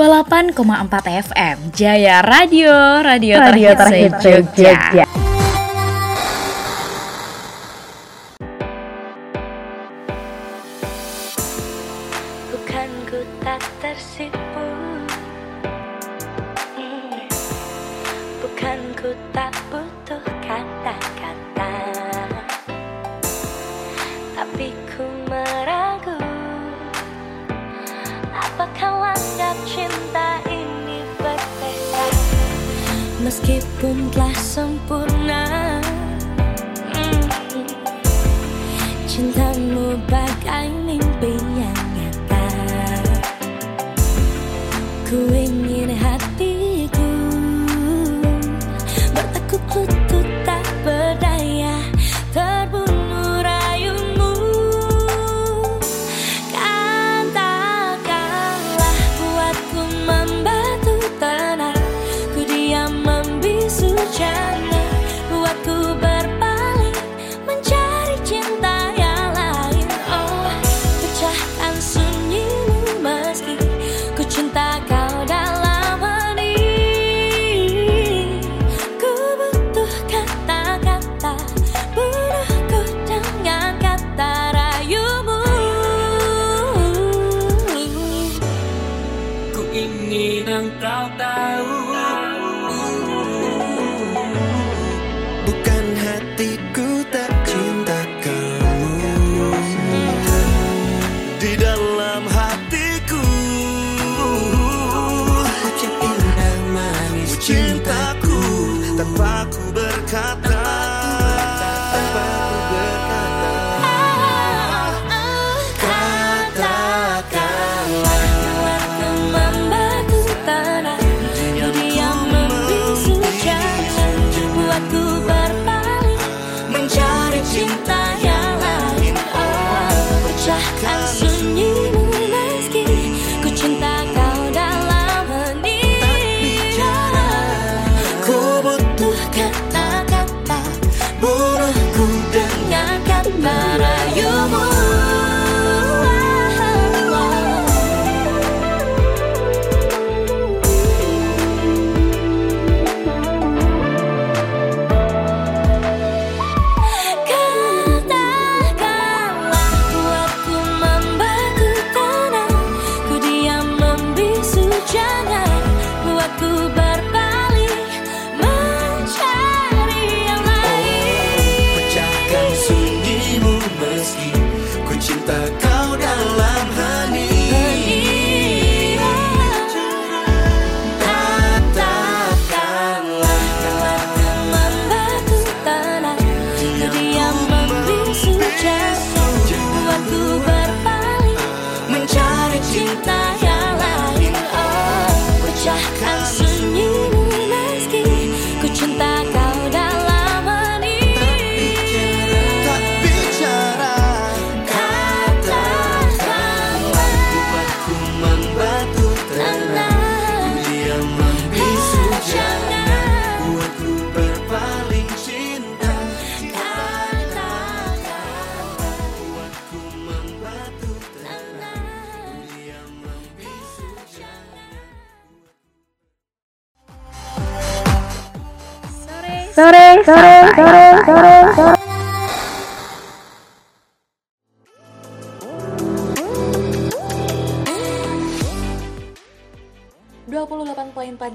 [0.00, 2.72] 128,4 FM Jaya Radio,
[3.04, 4.72] radio, Radio terhits terhits se-Jogja.
[4.72, 5.09] Jogja.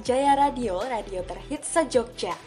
[0.05, 2.38] Jaya Radio, radio terhits se-Jogja.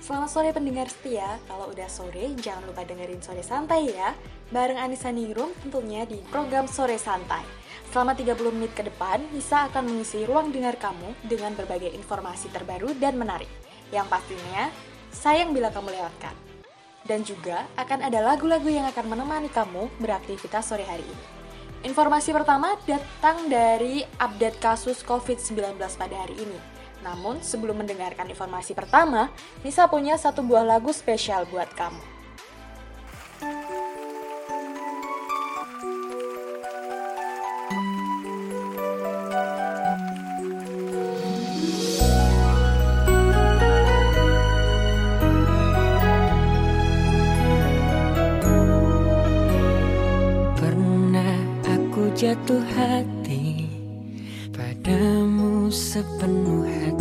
[0.00, 4.16] Selamat sore pendengar setia, kalau udah sore jangan lupa dengerin Sore Santai ya.
[4.48, 7.44] Bareng Anissa Ningrum tentunya di program Sore Santai.
[7.92, 12.96] Selama 30 menit ke depan, Nisa akan mengisi ruang dengar kamu dengan berbagai informasi terbaru
[12.96, 13.52] dan menarik.
[13.92, 14.72] Yang pastinya,
[15.12, 16.32] sayang bila kamu lewatkan.
[17.04, 21.24] Dan juga akan ada lagu-lagu yang akan menemani kamu beraktivitas sore hari ini.
[21.92, 26.71] Informasi pertama datang dari update kasus COVID-19 pada hari ini.
[27.02, 29.28] Namun, sebelum mendengarkan informasi pertama,
[29.66, 32.14] Nisa punya satu buah lagu spesial buat kamu.
[52.12, 53.66] Jatuh hati
[54.54, 56.91] Padamu sepenuh hati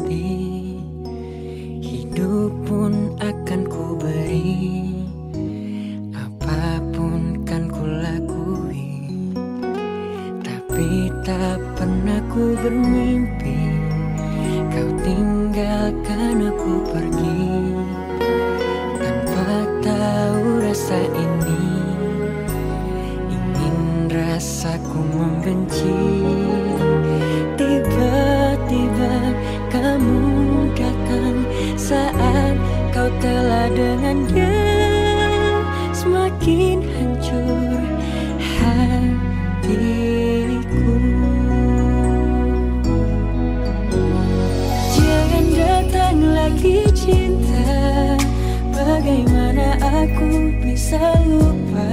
[50.91, 51.87] bisa lupa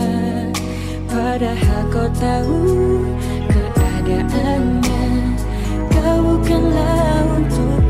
[1.06, 2.58] Padahal kau tahu
[3.46, 5.06] keadaannya.
[5.86, 7.87] Kau bukanlah untukku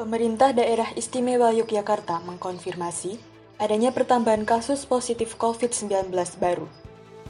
[0.00, 3.20] Pemerintah Daerah Istimewa Yogyakarta mengkonfirmasi
[3.60, 6.08] adanya pertambahan kasus positif COVID-19
[6.40, 6.64] baru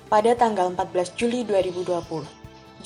[0.06, 2.22] pada tanggal 14 Juli 2020.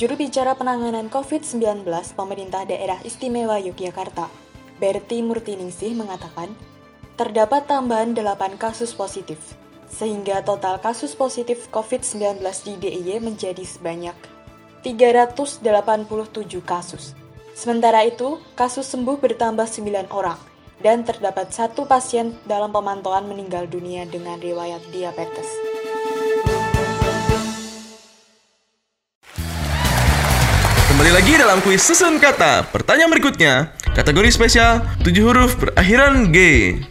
[0.01, 1.85] Juru bicara penanganan COVID-19
[2.17, 4.33] Pemerintah Daerah Istimewa Yogyakarta,
[4.81, 6.49] Berti Murtiningsih mengatakan,
[7.21, 9.37] terdapat tambahan 8 kasus positif,
[9.93, 14.17] sehingga total kasus positif COVID-19 di DIY menjadi sebanyak
[14.81, 15.61] 387
[16.65, 17.13] kasus.
[17.55, 20.35] Sementara itu, kasus sembuh bertambah 9 orang,
[20.83, 25.47] dan terdapat satu pasien dalam pemantauan meninggal dunia dengan riwayat diabetes.
[30.91, 32.67] Kembali lagi dalam kuis susun kata.
[32.75, 36.39] Pertanyaan berikutnya, kategori spesial 7 huruf berakhiran G.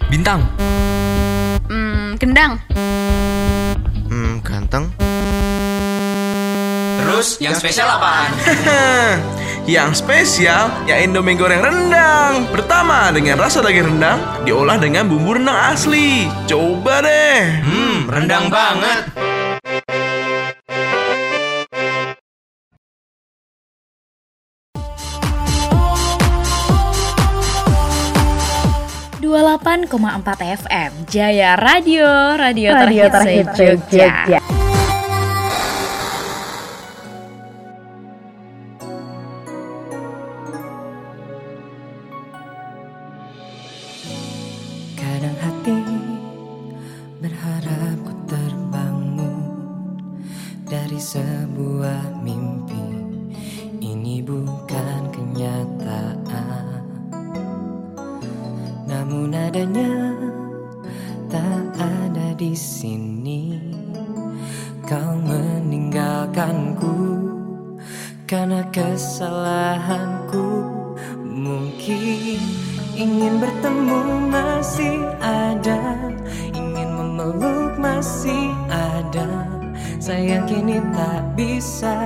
[0.08, 0.48] Bintang.
[1.68, 2.56] Hmm, kendang.
[4.08, 4.96] Hmm, ganteng.
[7.04, 8.32] Terus yang spesial apaan?
[9.64, 12.48] yang spesial ya Indomie goreng rendang.
[12.52, 16.28] Pertama dengan rasa daging rendang diolah dengan bumbu rendang asli.
[16.48, 17.64] Coba deh.
[17.64, 19.14] Hmm, rendang banget.
[29.54, 34.26] delapan koma empat FM Jaya Radio Radio, radio terhit, terhit Jogja.
[34.26, 34.63] Jogja.
[72.94, 75.98] Ingin bertemu masih ada.
[76.54, 79.50] Ingin memeluk masih ada.
[79.98, 81.98] Sayang kini tak bisa.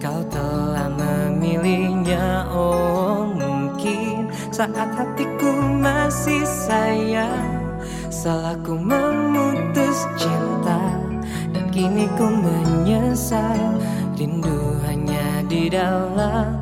[0.00, 2.48] Kau telah memilihnya.
[2.48, 5.52] Oh mungkin saat hatiku
[5.84, 7.76] masih sayang.
[8.08, 10.96] Salahku memutus cinta
[11.52, 13.84] Dan kini ku menyesal.
[14.16, 16.61] Rindu hanya di dalam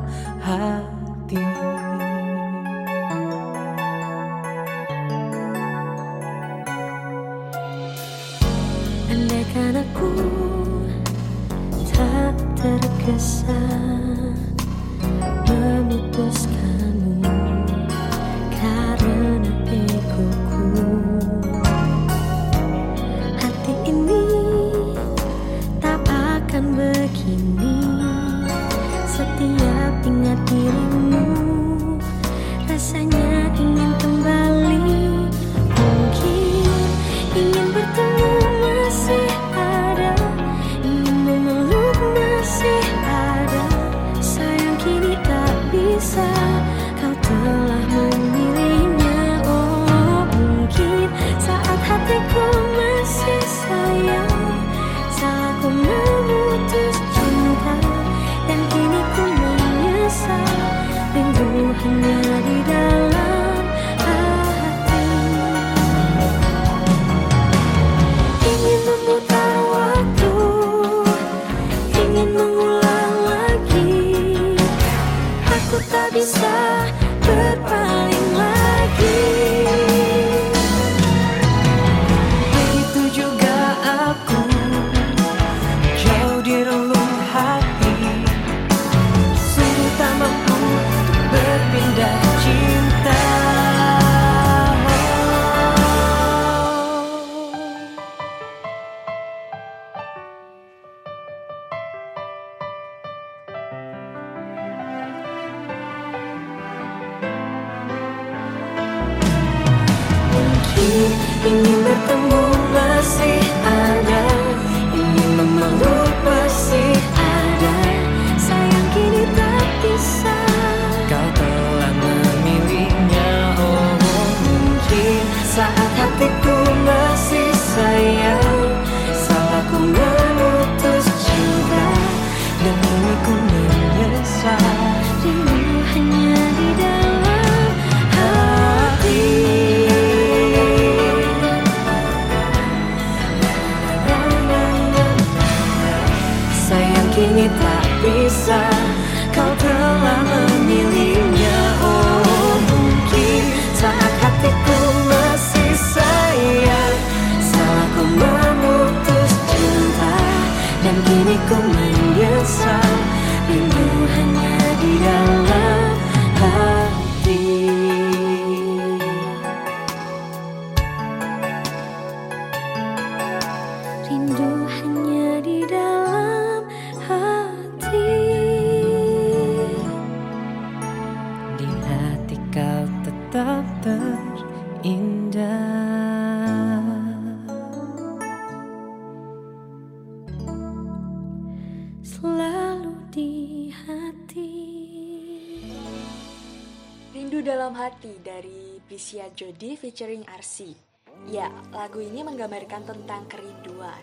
[199.01, 200.77] Alicia Jody featuring RC.
[201.25, 203.97] Ya, lagu ini menggambarkan tentang kerinduan.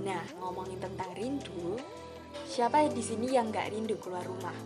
[0.00, 1.76] Nah, ngomongin tentang rindu,
[2.48, 4.56] siapa di sini yang gak rindu keluar rumah?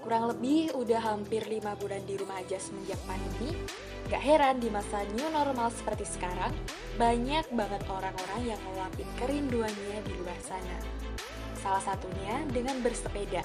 [0.00, 3.60] Kurang lebih udah hampir lima bulan di rumah aja semenjak pandemi,
[4.08, 6.56] gak heran di masa new normal seperti sekarang,
[6.96, 10.80] banyak banget orang-orang yang ngelapin kerinduannya di luar sana.
[11.60, 13.44] Salah satunya dengan bersepeda.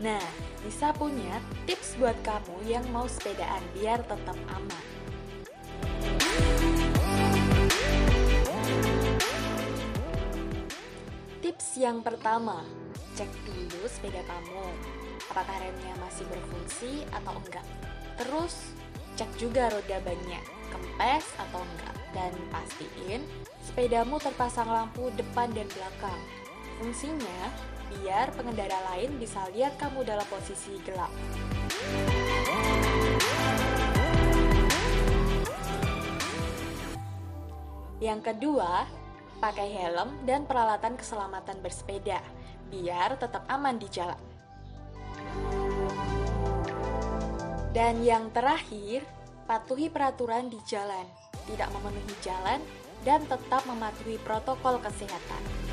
[0.00, 0.24] Nah,
[0.64, 4.84] Nisa punya tips buat kamu yang mau sepedaan biar tetap aman.
[11.44, 12.64] Tips yang pertama,
[13.12, 14.64] cek dulu sepeda kamu.
[15.28, 17.68] Apakah remnya masih berfungsi atau enggak?
[18.16, 18.72] Terus
[19.20, 20.40] cek juga roda bannya,
[20.72, 21.96] kempes atau enggak.
[22.16, 23.20] Dan pastiin
[23.60, 26.20] sepedamu terpasang lampu depan dan belakang.
[26.80, 27.52] Fungsinya
[27.90, 31.10] biar pengendara lain bisa lihat kamu dalam posisi gelap.
[38.00, 38.88] Yang kedua,
[39.44, 42.24] pakai helm dan peralatan keselamatan bersepeda,
[42.72, 44.20] biar tetap aman di jalan.
[47.70, 49.04] Dan yang terakhir,
[49.44, 51.04] patuhi peraturan di jalan,
[51.44, 52.58] tidak memenuhi jalan,
[53.04, 55.69] dan tetap mematuhi protokol kesehatan.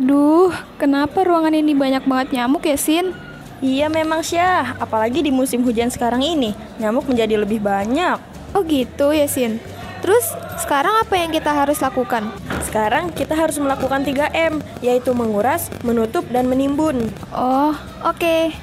[0.00, 0.48] Aduh,
[0.80, 3.12] kenapa ruangan ini banyak banget nyamuk ya, Sin?
[3.60, 8.16] Iya memang Syah, apalagi di musim hujan sekarang ini, nyamuk menjadi lebih banyak.
[8.56, 9.60] Oh gitu ya, Sin.
[10.00, 10.24] Terus,
[10.56, 12.32] sekarang apa yang kita harus lakukan?
[12.64, 17.12] Sekarang kita harus melakukan 3M, yaitu menguras, menutup, dan menimbun.
[17.36, 18.16] Oh, oke.
[18.16, 18.56] Okay.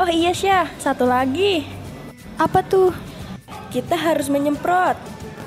[0.00, 1.68] Oh iya Syah, satu lagi.
[2.40, 2.96] Apa tuh?
[3.68, 4.96] Kita harus menyemprot.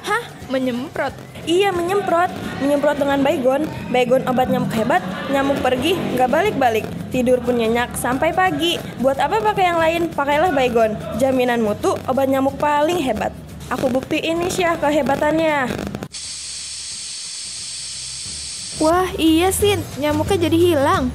[0.05, 0.23] Hah?
[0.53, 1.26] Menyemprot?
[1.47, 2.27] Iya menyemprot,
[2.59, 3.63] menyemprot dengan baygon.
[3.87, 4.99] Baygon obat nyamuk hebat,
[5.31, 6.83] nyamuk pergi, nggak balik-balik.
[7.07, 8.75] Tidur pun nyenyak sampai pagi.
[8.99, 10.01] Buat apa pakai yang lain?
[10.11, 10.99] Pakailah baygon.
[11.23, 13.31] Jaminan mutu, obat nyamuk paling hebat.
[13.71, 15.71] Aku bukti ini Syah kehebatannya.
[18.83, 21.07] Wah iya Sin, nyamuknya jadi hilang.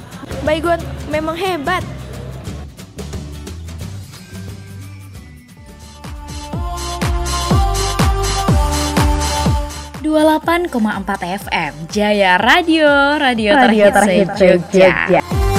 [0.48, 0.80] Baygon
[1.12, 1.84] memang hebat.
[10.12, 15.08] 98,4 FM Jaya Radio, radio, radio terhit Jogja.
[15.08, 15.51] Jogja.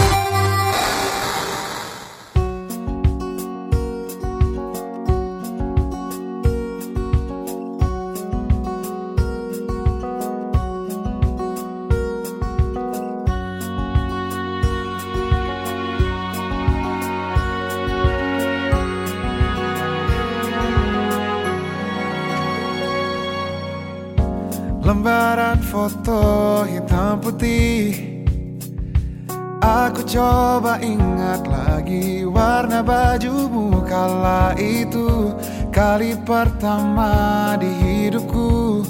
[32.33, 35.31] Warna bajumu kala itu
[35.73, 38.85] Kali pertama di hidupku.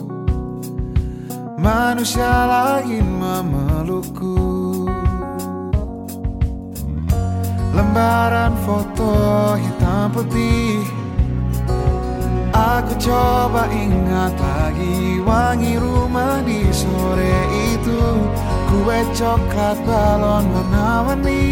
[1.56, 4.36] Manusia lain memelukku.
[7.72, 9.16] Lembaran foto
[9.56, 10.84] hitam putih.
[12.52, 18.28] Aku coba ingat lagi wangi rumah di sore itu.
[18.68, 21.44] Kue coklat balon warna-warni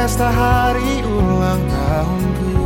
[0.00, 2.56] Pesta hari ulang tahunku.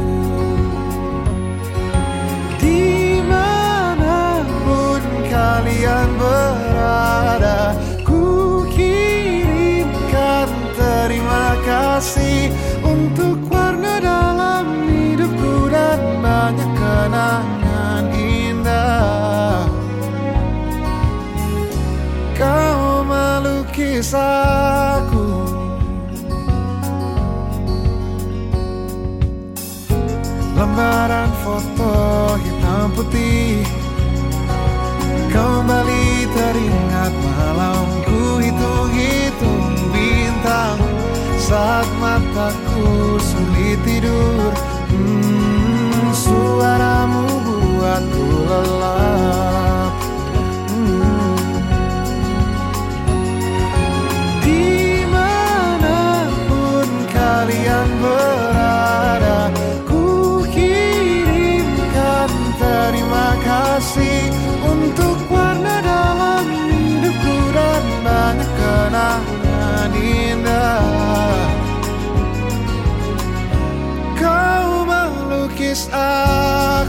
[2.62, 7.74] Di mana pun kalian berada
[8.06, 10.46] Ku kirimkan
[10.78, 12.54] terima kasih
[12.86, 19.66] Untuk warna dalam hidupku dan banyak kenangan indah.
[22.38, 25.13] Kau melukis aku
[30.64, 31.92] Lembaran foto
[32.40, 33.60] hitam putih.
[35.28, 40.80] Kembali teringat malamku hitung-hitung bintang.
[41.36, 44.56] Saat mataku sulit tidur
[44.88, 49.43] hmm, Suaramu buatku lelap
[75.74, 76.83] melukis aku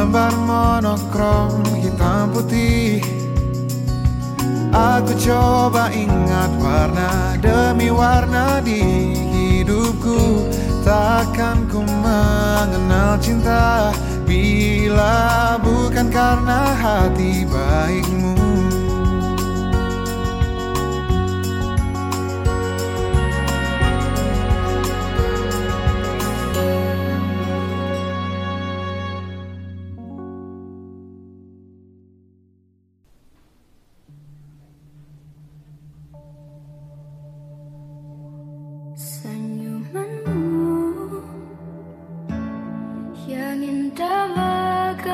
[0.00, 3.04] Lembar monokrom hitam putih.
[4.72, 8.80] Aku coba ingat warna demi warna di
[9.12, 10.48] hidupku.
[10.80, 13.92] Takkan ku mengenal cinta
[14.24, 18.39] Bila bukan karena hati baikmu.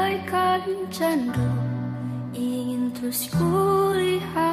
[0.07, 1.51] bagaikan candu
[2.31, 4.46] ingin terus kulihat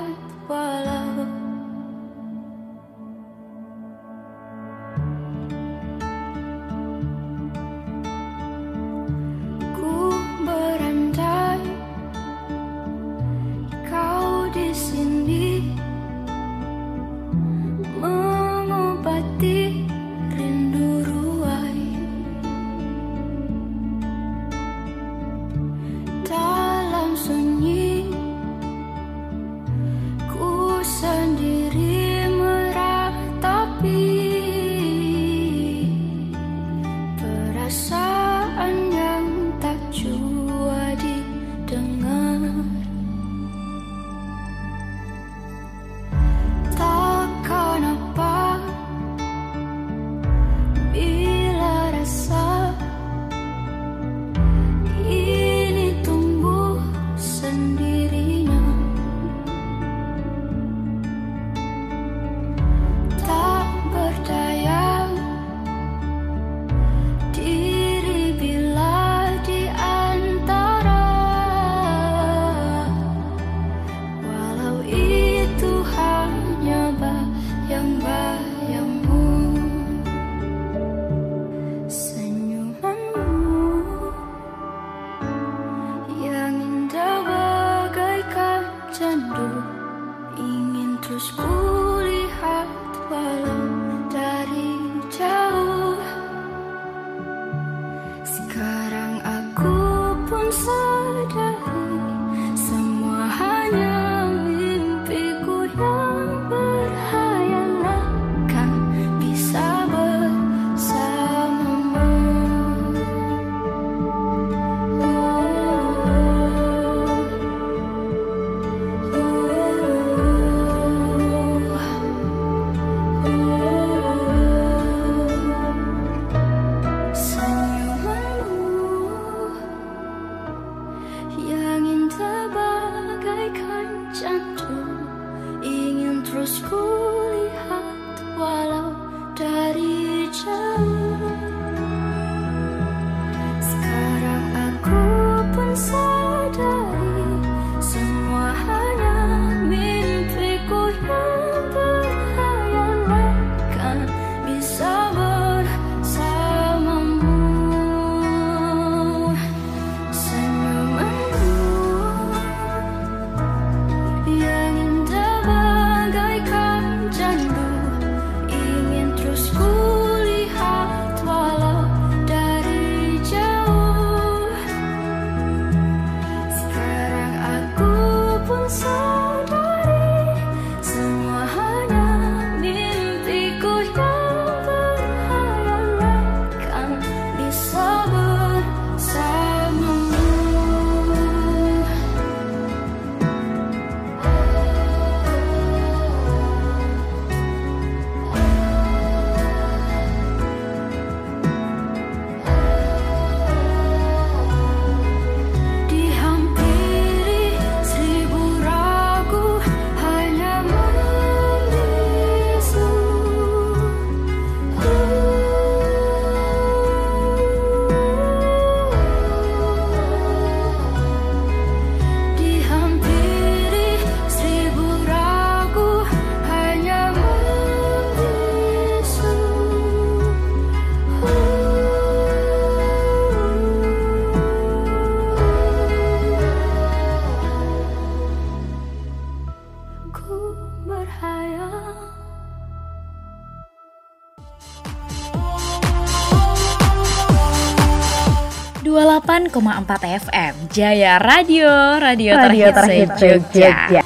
[249.53, 251.69] 28,4 FM Jaya Radio,
[252.01, 253.69] radio, radio terhit Jogja.
[253.69, 254.01] Jogja.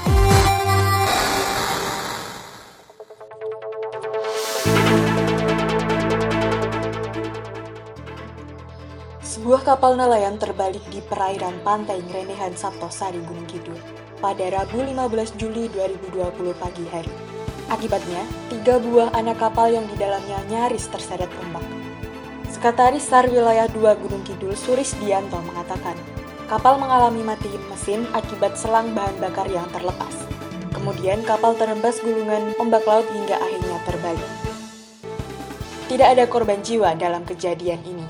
[9.23, 13.79] Sebuah kapal nelayan terbalik di perairan pantai Ngrenehan Sabtosari Gunung Kidul
[14.19, 17.13] pada Rabu 15 Juli 2020 pagi hari.
[17.71, 21.86] Akibatnya, tiga buah anak kapal yang di dalamnya nyaris terseret ombak.
[22.57, 25.93] Sekretaris SAR Wilayah 2 Gunung Kidul Suris Dianto mengatakan,
[26.49, 30.25] kapal mengalami mati mesin akibat selang bahan bakar yang terlepas.
[30.73, 34.31] Kemudian kapal terembas gulungan ombak laut hingga akhirnya terbalik.
[35.85, 38.05] Tidak ada korban jiwa dalam kejadian ini.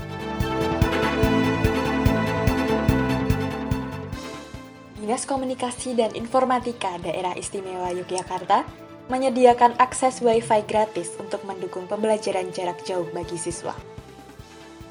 [4.95, 8.63] Dinas Komunikasi dan Informatika Daerah Istimewa Yogyakarta
[9.12, 13.75] menyediakan akses Wi-Fi gratis untuk mendukung pembelajaran jarak jauh bagi siswa.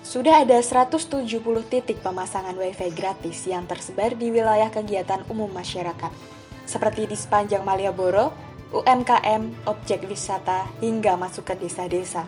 [0.07, 1.27] Sudah ada 170
[1.67, 6.15] titik pemasangan WiFi gratis yang tersebar di wilayah kegiatan umum masyarakat,
[6.63, 8.31] seperti di sepanjang Malioboro,
[8.71, 12.23] UMKM, objek wisata, hingga masuk ke desa-desa.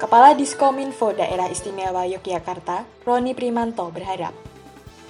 [0.00, 4.32] Kepala Diskominfo Daerah Istimewa Yogyakarta, Roni Primanto berharap,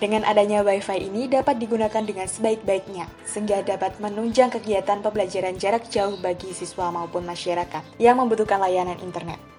[0.03, 6.19] dengan adanya WiFi ini dapat digunakan dengan sebaik-baiknya, sehingga dapat menunjang kegiatan pembelajaran jarak jauh
[6.19, 9.56] bagi siswa maupun masyarakat yang membutuhkan layanan internet.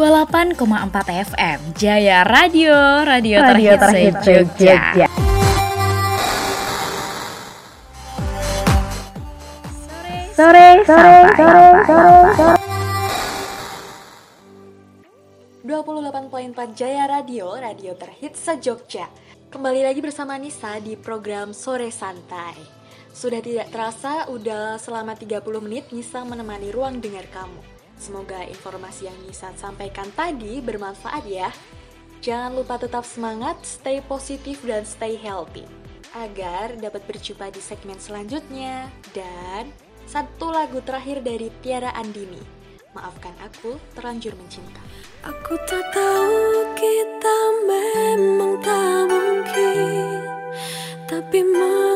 [0.00, 4.96] Empat FM Jaya Radio, radio, radio terhit Jogja.
[4.96, 5.06] Jogja.
[10.32, 12.56] Sore, sore, sore, sore,
[15.68, 19.04] 28.4 Jaya Radio, radio terhit se-Jogja.
[19.52, 22.56] Kembali lagi bersama Nisa di program Sore Santai.
[23.12, 27.69] Sudah tidak terasa, udah selama 30 menit Nisa menemani ruang dengar kamu.
[28.00, 31.52] Semoga informasi yang Nisa sampaikan tadi bermanfaat ya.
[32.24, 35.68] Jangan lupa tetap semangat, stay positif dan stay healthy.
[36.16, 38.88] Agar dapat berjumpa di segmen selanjutnya.
[39.12, 39.68] Dan
[40.08, 42.40] satu lagu terakhir dari Tiara Andini.
[42.96, 44.80] Maafkan aku terlanjur mencinta.
[45.20, 47.36] Aku tak tahu kita
[47.68, 50.24] memang tak mungkin
[51.04, 51.89] Tapi mengapa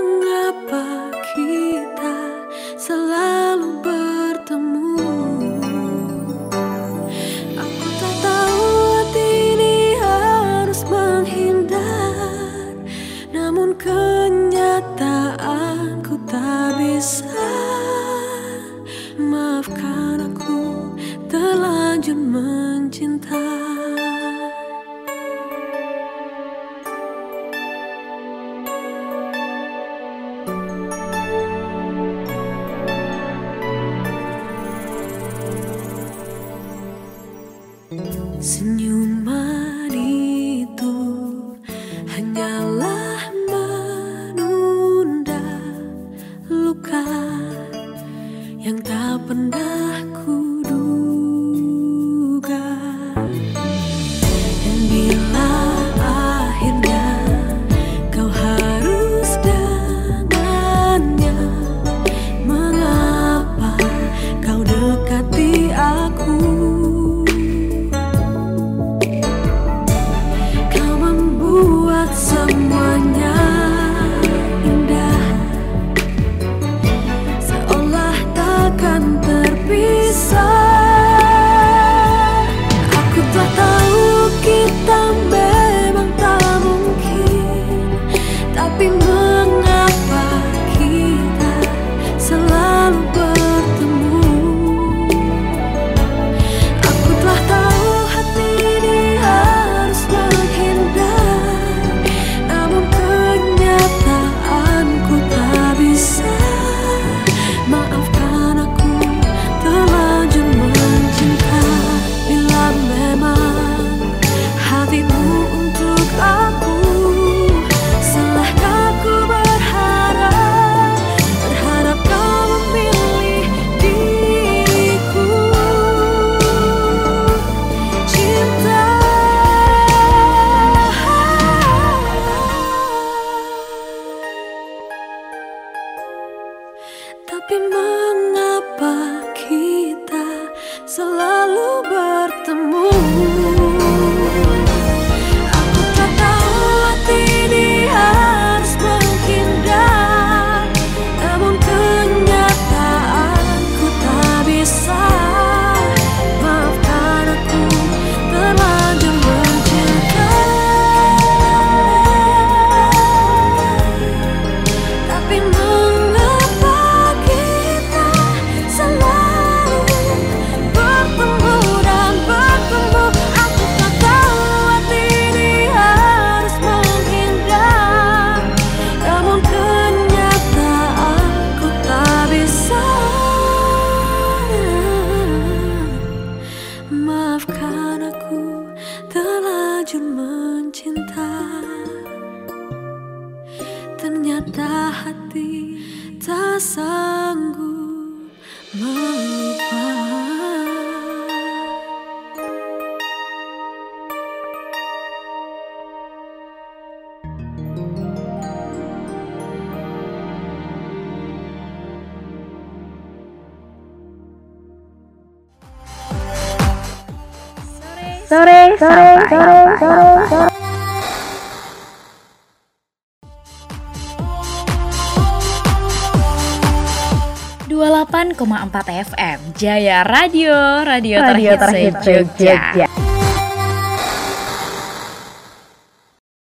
[228.45, 232.57] 101,4 FM Jaya Radio, radio, radio terhit, terhit Jogja.
[232.77, 233.14] Jogja.